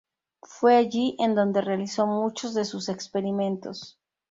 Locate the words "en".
1.19-1.35